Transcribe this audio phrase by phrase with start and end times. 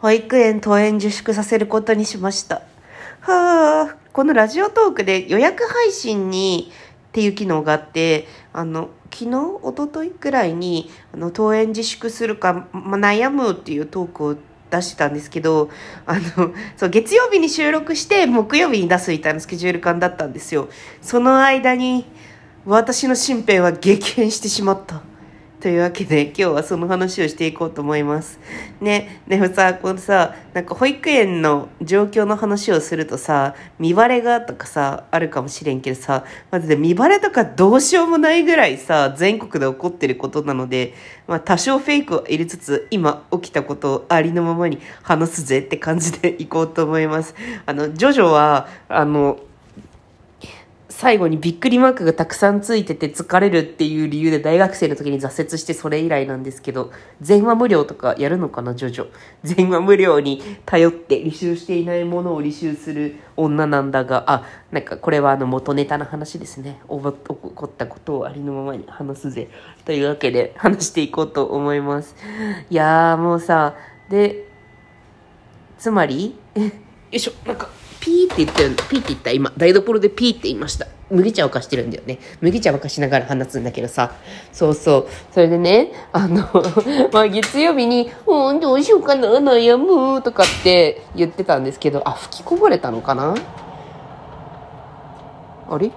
[0.00, 2.62] 保育園登園自粛させることにしました。
[3.20, 6.70] はあ、このラジオトークで予約配信に
[7.08, 14.36] っていう機能があって、あの、昨日、一昨日くらいに、あの、登園自粛するか、ま、悩むっていうトークを
[14.70, 15.68] 出してたんですけど、
[16.06, 20.68] あの、そう、月曜日に収録して、木曜日に出すみたいなスケジュール感だったんですよ。
[21.02, 22.06] その間に、
[22.66, 25.02] 私の身辺は激変してしまった。
[25.60, 28.38] というわけで今日はその話をしていこうと思います。
[28.80, 40.94] ね、でもさ、このさ、なんか保育園の状況の話をするとさ、見バレがとかさ、あるかもしれんけどさ、まずで見バレとかどうしようもないぐらいさ、全国で起こってることなので、
[41.26, 47.34] まあ多少フェイクを入れつつ、今起きたことをありのままに話すぜって感じでいこうと思います。
[47.66, 49.40] あの、ジョジョは、あの、
[50.98, 56.90] 最後にびっくりマークがたくさんついてて疲れるっていう理由で大学生の時に挫折してそれ以来なんですけど、
[57.20, 59.06] 全話無料とかやるのかな、ジョジョ？
[59.44, 66.80] 全話無料に頼って履修していないものを履修する女なんだが、あ、なんかこれはあの元ネタの話ですね。
[66.88, 69.50] 起こったことをありのままに話すぜ。
[69.84, 72.16] というわけで話していこうと思います。
[72.70, 73.76] いやーもうさ、
[74.10, 74.48] で、
[75.78, 76.62] つまり、 よ
[77.12, 77.68] いしょ、なんか、
[78.32, 80.86] って言ってるピーって言った今、台所でピーって言いました。
[81.10, 82.18] 麦茶を沸かしてるんだよね。
[82.40, 84.12] 麦茶沸かしながら話すんだけどさ。
[84.52, 85.06] そうそう。
[85.32, 86.42] それでね、あの、
[87.12, 93.34] まあ月曜日に、うん、どうしようかな、悩むとかって言ってたんですけど、あ、吹きこぼれたのかな？
[95.70, 95.90] あれ？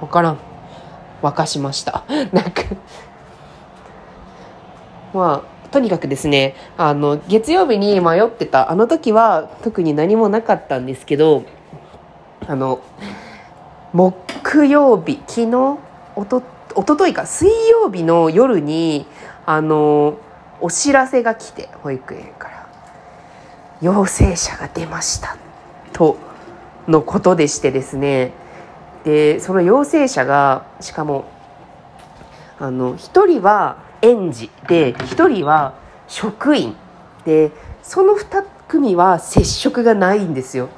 [0.00, 0.38] わからん。
[1.22, 2.04] 沸かしました。
[2.32, 2.62] なんか、
[5.14, 11.44] まあ、とにかくですね、あの、月曜日に迷ってた、あの時は特に何もなかったんですけど、
[12.46, 12.80] あの、
[13.94, 15.78] 木曜日、昨日、
[16.14, 16.42] おと、
[16.74, 19.06] おとといか、水曜日の夜に、
[19.46, 20.18] あの、
[20.60, 22.68] お知らせが来て、保育園から、
[23.80, 25.38] 陽性者が出ました、
[25.94, 26.18] と、
[26.86, 28.32] のことでしてですね、
[29.04, 31.24] で、その陽性者が、しかも、
[32.62, 35.74] あの、一人は園児で、1人は
[36.06, 36.76] 職員
[37.24, 37.50] で、
[37.82, 40.68] その2組は接触がないんですよ。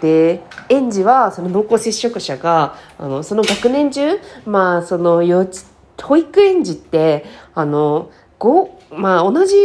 [0.00, 5.58] で、園児はその濃厚接触者が、あの、その学年中、まあ、その幼稚、
[6.02, 9.56] 保育園児って、あの、ご、まあ、同じ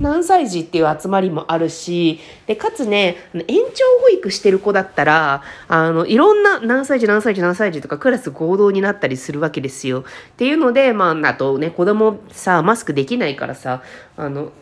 [0.00, 10.00] 何歳児っていう集まりもあるし、で、かつね、延長保育してる子だったら、あの、いろんな何歳児何歳児何歳児とかクラス合同になったりするわけですよ。
[10.00, 10.02] っ
[10.36, 13.82] ていうので、まあ、あとね、子供さ、マスクできないからさ、
[14.16, 14.52] あの、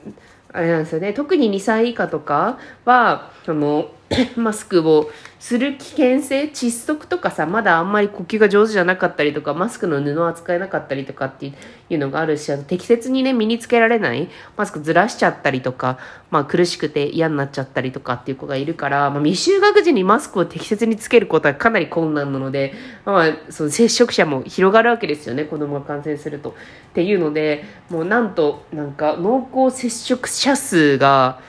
[0.52, 1.12] あれなんですよね。
[1.12, 3.90] 特に2歳以下とかは、その、
[4.36, 15.98] マスクをする危険性、窒息とかさ、まだあんまり呼吸が上手じゃなかったりとか、マスクの布を扱えなかったりとかっていうのがあるし、あと適切にね、身につけられない、マスクずらしちゃったりとか、
[16.30, 22.74] まあ苦しくて嫌になっちゃったりとかっていう子がいるから、まあ未就学時にマスクを適切につけることはかなり困難なので、
[23.04, 26.50] まあ、その接触者も広がるわけですよね、子供が感染すると。
[26.50, 26.54] っ
[26.94, 31.40] ていうので、もうなんと、なんか濃厚接触者数が、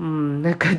[0.00, 0.70] うん、なんか、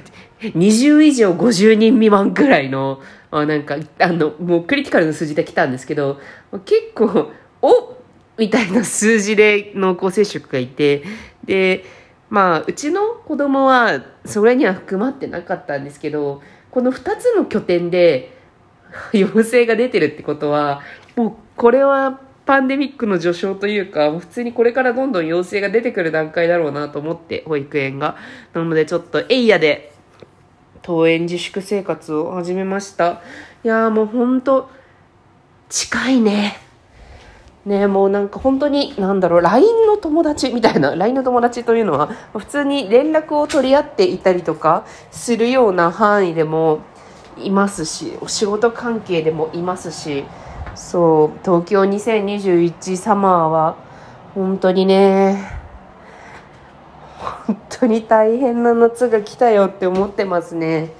[0.42, 3.00] 20以上50人未満くらいの、
[3.30, 6.20] あなんか、あの、もうクリティカルな数字で来たんですけど、
[6.66, 7.32] 結構、
[7.62, 7.98] お
[8.40, 11.04] みたいな数字で濃厚接触がいて、
[11.46, 11.86] で、
[12.30, 18.36] まあ、うちの子供は、それには含まってなかったんですけど、この2つの拠点で、
[19.14, 20.82] 陽性が出てるってことは、
[21.16, 22.20] もう、これは、
[22.52, 28.18] パンデミックの序章というか、普通にこれからどんどん陽性が出てくる段階だろうなと思って、保育園が。
[28.54, 29.94] なのでちょっと、エイヤで、
[30.84, 33.22] 登園自粛生活を始めました。
[33.64, 34.70] いやーもうほんと、
[35.70, 36.58] 近いね。
[37.66, 46.82] ねもうなんか本当に、なんだろう、LINE の友達みたいな、LINE の友達というのは、普通に連絡を取り合っていたりとかするような範囲でも
[47.38, 50.26] いますし、お仕事関係でもいますし、
[50.76, 53.76] そう、東京2021サマーは、
[54.34, 55.60] 本当にね、
[57.46, 60.94] 本当に大変な夏が来たよって思ってますね。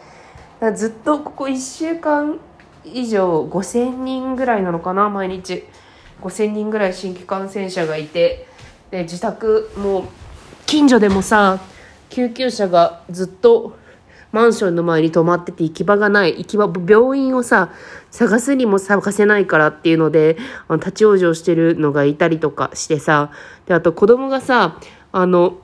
[0.76, 2.40] ずっとここ1週間
[2.84, 5.66] 以上5000人ぐらいなのかな、毎日。
[6.22, 8.48] 5000人ぐらい新規感染者がいて、
[8.92, 10.04] で、自宅、もう、
[10.66, 11.60] 近所でもさ、
[12.10, 13.74] 救急車がずっと
[14.32, 16.38] マンションの前に止まってて行き場がない。
[16.38, 17.72] 行き場、病院をさ、
[18.12, 20.38] 探すにも探せないからっていうので、
[20.68, 23.32] あの立ち往生してるのがいたりとかしてさ、
[23.66, 24.80] で、あと子供がさ、
[25.12, 25.58] あの、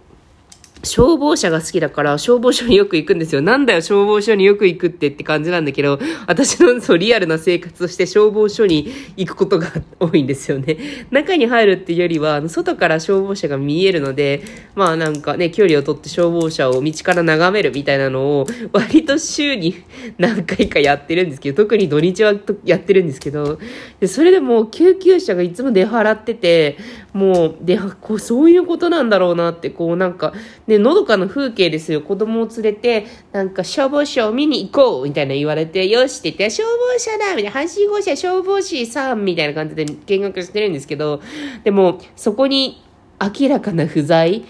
[0.83, 3.41] 消防車が好きだから消防署によく行くんですよ。
[3.41, 10.77] なんだよ消防署によく行くってって感じなんだけど、私のそうリアルな生活として消防署に行くことが多いんですよね。
[11.11, 14.41] 中に入るっていうよりは、外から消防車が見えるので、
[14.75, 19.75] まあなんかね、距離を取って消防車を道から眺めるみたいなのを、割と週に
[20.17, 22.33] 何回かやってるんですけど、特に土日は
[22.63, 23.59] やってるんですけど、
[23.99, 26.77] でそれでも救急車がいつも出払ってて、
[27.13, 30.33] もう、で、こう、そういうことなんだろうなって、こうなんか、
[30.67, 32.01] で、のどかな風景ですよ。
[32.01, 41.21] 子供を連れて、なんか消防車を見に行こうみたいな言われて、よしって言って、消防車だみたいな、阪神号車消防士さんみたいな感じで見学してるんですけど、
[41.63, 42.83] でも、そこに
[43.19, 44.43] 明らかな不在、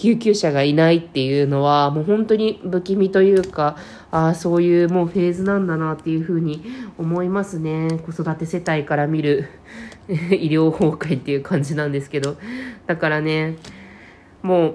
[0.00, 3.76] 救急車がいないっていうのは、もう本当に不気味というか、
[4.10, 6.64] ああ、そういうもうフェーズなんだなっていうふうに
[6.98, 8.00] 思いますね。
[8.06, 9.46] 子育て世帯から見る
[10.08, 12.36] 医療崩壊っていう感じなんですけど。
[12.86, 13.56] だからね、
[14.42, 14.74] もう、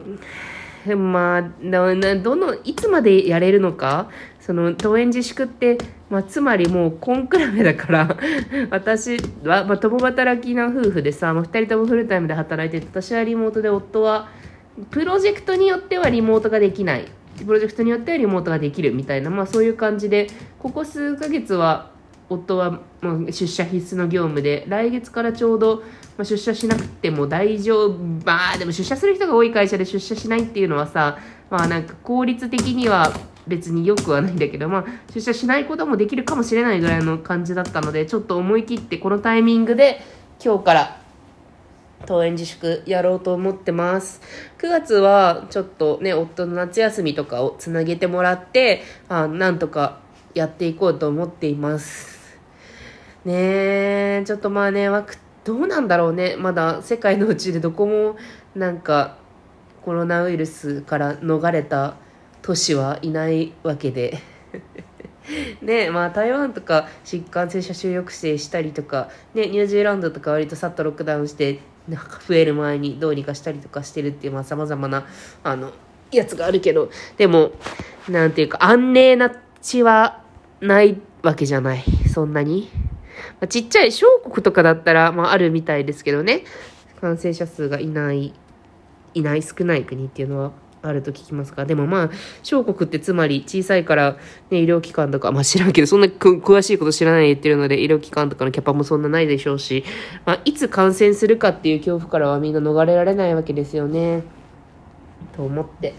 [0.94, 4.10] まあ、どの、いつまでやれるのか、
[4.40, 5.78] その、登園自粛って、
[6.10, 8.18] まあ、つまりもう、コンクラベだから
[8.70, 14.30] 私は、まあ、共働きな夫婦でさ、まあ、2人ともフルタイムで働いてて、私はリモートで、夫は、
[14.92, 17.08] プロジェクトによってはリモートができない。
[17.46, 20.28] プロジェクトによってはリモートができるみたいな、まあそういう感じで、
[20.60, 21.92] ここ数ヶ月は、
[22.30, 25.84] 夫はもう出社必須の業務で、来月からちょうど、
[26.18, 27.98] まあ、出社しなくても大丈夫。
[28.26, 31.18] まあでも出社する人が多い会社で出社しないっていうのはさ、
[31.50, 33.12] まあなんか効率的には
[33.48, 40.02] 別に良くはないんだけど、まあ出社しないこともできるかもしれないぐらいの感じだったので、ちょっと思い切ってこのタイミングで
[40.44, 41.02] 今日から
[42.02, 44.22] 登園自粛やろうと思ってます。
[44.60, 50.00] 9月はちょっとね、夫の夏休みとかをつなげてもらって、あなんとか
[50.34, 52.16] やっていこうと思っています。
[53.26, 53.34] ね
[54.22, 56.36] え、ちょっとまあね、ワクどうなんだろうね。
[56.38, 58.18] まだ世界のうちでどこも
[58.56, 59.18] なんか
[59.84, 61.96] コロナウイルスから逃れた
[62.42, 64.18] 都市はいないわけで。
[65.62, 75.06] ねまあ台湾とか疾患性者収抑制したりとか、ね、ニュージーランドとか割とさっとロックダウンしてなんか増える前にどうにかしたりとかしてるっていうさまざ、まな
[75.44, 75.72] あの
[76.12, 76.90] やつがあるけど。
[77.18, 77.52] でも
[78.10, 79.32] なんていうか安寧な
[79.62, 80.22] 血は
[80.62, 81.84] ないわけじゃない。
[82.12, 82.85] そんなに。
[83.40, 86.44] まあ、ちっちゃい小国とかだったら、まあ、あるみたいですけどね
[87.02, 88.34] 感染者数がいない
[89.14, 90.52] いない少ない国っていうのは
[90.82, 92.10] あると聞きますがでもまあ
[92.44, 94.18] 小国ってつまり小さいから、
[94.52, 99.84] ね、医療機関とか、まあ、知らんけどそんな詳しいこと知らないで言ってるので医療機関とかのキャパもそんなないでしょうし、
[100.26, 104.24] まあ、いつ感染するかっていう恐怖からはみんな逃れられないわけですよね。
[105.36, 105.94] と思って。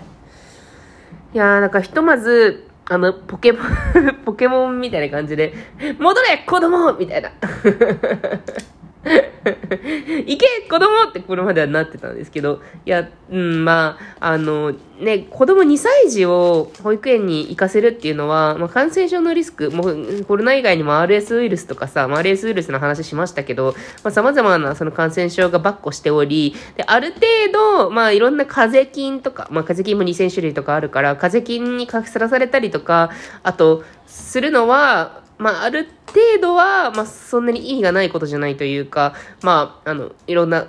[1.35, 3.63] いやー、なんかひとまず、あの、ポケモン
[4.25, 5.53] ポケモンみたいな感じで、
[5.99, 7.33] 戻れ子供みたいな。
[10.27, 33.11] 行け子供ってこれまではなってたんですけど、いや、うん、まあ、あの、ね、子供2歳児を保育園に行かせるっていうのは、まあ、感染症のリスク、もうコロナ以外にも RS ウイルスとかさ、まあ、RS ウイルスの話しましたけど、まあ、様々なその感染症がばっこしており、で、ある程度、まあ、いろんな風邪菌とか、まあ、風邪菌も2000種類とかあるから、風邪菌にさらされたりとか、
[33.43, 40.67] あと、するのは、まあ、ある程度は、まあ、そんなに意味がないことじゃないというか、まあ、あの、いろんな、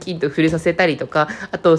[0.00, 1.78] 菌 と触れさせたりとか、あと、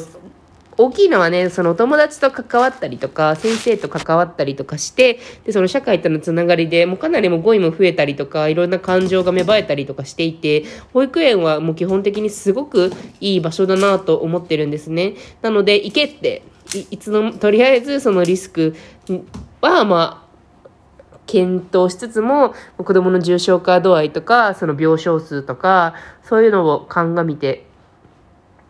[0.75, 10.63] 大きいのはね、そのお友達と関わったりとか、先生と関わったりとかして、で、その社会とのつながりで、もうかなりも語彙も増えたりとか、いろんな感情が芽生えたりとかしていて、
[10.93, 15.13] 保育園はもう基本的にすごくいい場所だなと思ってるんですね。
[15.41, 16.41] なので、行けって、
[16.89, 18.75] いつの、とりあえずそのリスク
[19.61, 20.22] は、まあ、
[21.33, 27.65] 検討しつつも、子供の重症化度合いとか、その病床数とか、そういうのを鑑みて、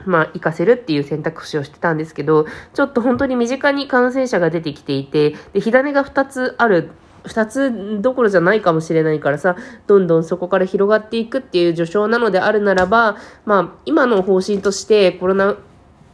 [0.06, 6.92] まあ、活かせるっていう選択肢をしてたんですけど、ちょっと本当に身近に感染者が出てきていて、で、火種が2つある
[7.26, 15.58] 2つどころじゃないかもしれないからさ、どんどんそこから広がっていくっていう序章なのであるならば、まあ、今の方針としてコロナ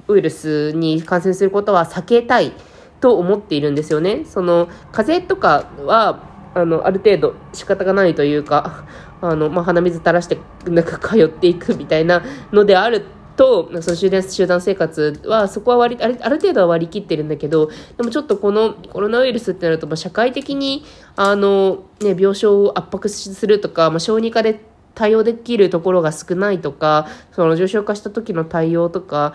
[0.07, 2.53] ウイルスに感染することは避けたい
[3.01, 4.25] と思っているんですよね。
[4.25, 6.27] その、風邪とかは、
[6.61, 8.83] あの、ある程度仕方がないというか、
[9.21, 13.03] あの、まあ、鼻水垂らして、なんか通っていくみたいなのである
[13.35, 20.83] と、その集団集団生活は、そこは割りある、程度は割り切ってるんだけど、でもちょっとこのコロナウイルスってなると、まあ、社会的に、
[21.15, 24.59] あの、ね、病床を圧迫するとか、まあ、小児科で
[24.99, 29.33] 対応できるところが少ないとか、その重症化した時の対応とか、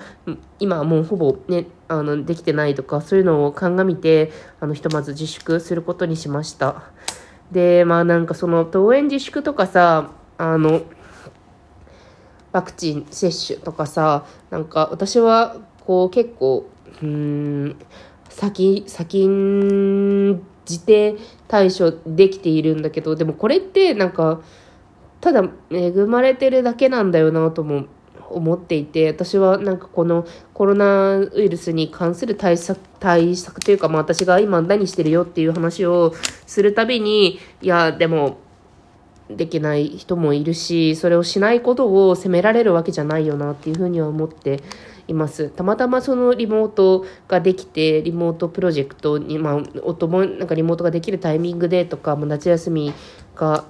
[0.61, 4.31] 今はもうほぼね、あの、できてないとか、そういうのを鑑みて、
[4.61, 6.83] あの、ひとまず自粛することにしました。
[7.51, 10.83] で、まあなんかその登園自粛とかさ、あの、
[12.53, 15.57] ワクチン接種とかさ、なんか私は
[15.87, 16.69] こう結構、
[17.03, 17.77] うん、
[18.29, 21.17] 先、先んじて
[21.49, 24.43] 対処できているんだけど、でもこれってなんか、
[25.25, 27.87] ただ恵まれてるだけなんだよなとも
[28.29, 36.13] 思っていて私はなんかこのコロナウイルスに関する対策対策というか、まあ、私が今何してるよっていう話を
[36.47, 38.37] するたびにいやでも
[39.31, 44.63] できない人もいるしそれをしないことを責められるわけじゃないよなっていうふうには思って
[45.09, 45.49] います。
[45.49, 52.93] たまたまそのリモートができてリモートプロジェクトに、まあ、夫もなんかリモートができるタイミングでとか、まあ、夏休み
[53.35, 53.65] が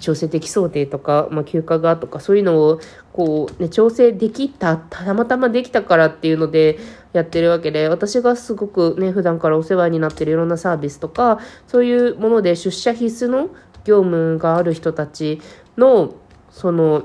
[0.00, 2.80] 調整できそうでとか、まあ、休暇がとかそういうのを
[3.12, 6.78] こう、ね、調整できたたまたまできたからっていうので
[7.12, 13.50] やってるわけで私がすごくね普段からお世話になってるいろんなサービスとかそういうもので出社必須の
[13.84, 15.40] 業務がある人たち
[15.76, 16.14] の
[16.50, 17.04] その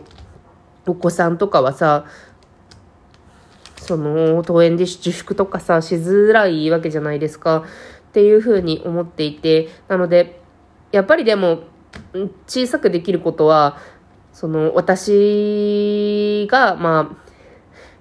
[0.87, 2.05] お子さんとかはさ
[3.75, 7.65] その登園で自粛とかさしづらいわけじゃないですか。
[8.09, 10.41] っていうふうに思っていてなので
[10.91, 11.59] やっぱりでも
[12.47, 13.77] 小さくできることは、
[14.33, 17.29] その、私が、まあ、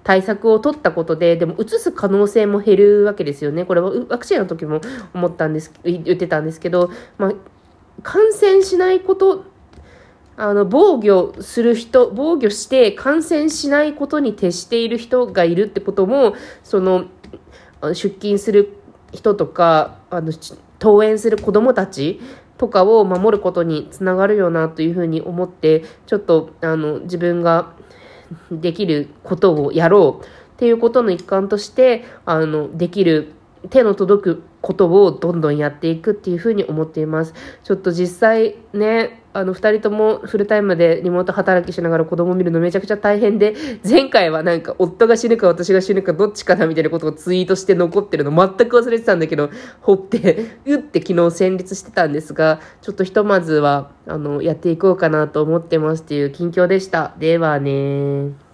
[0.03, 3.65] 対策を取ったことで、でも、移す可能性も減るわけですよね。
[3.65, 4.81] これは、ワクチンの時も
[5.13, 7.33] 思ったんです、言ってたんですけど、まあ、
[8.01, 9.43] 感染しないこと、
[10.37, 17.05] あの、防御する人、防御して感染しないことに徹している人がいるってことも、その、
[17.81, 18.73] 出勤する
[19.11, 20.31] 人とか、あの、
[20.79, 22.21] 登園する子供たち
[22.59, 27.73] とかを守ることにつながるよなというふうに思ってちょっとあの自分が
[28.51, 33.31] できることをやろうっていうことの一環としてあのできる
[33.69, 37.33] 手の届くことをどんどんやっていくっていうふうに思っています。
[37.63, 43.55] ちょっと実際ね、あの、二人ともフルタイムでリモート働きしながら子供見るのめちゃくちゃ大変で、
[43.87, 49.49] 前回はなんか夫が死ぬか私が死ぬかどっちかなみたいなことをツイートして残ってるの全く忘れてたんだけど、
[49.81, 57.13] 掘って、うって昨日戦慄してたんですが、ちょっとひとまずは、あの、やっていこうかなと思ってますっていう近況でした。
[57.19, 58.48] ではね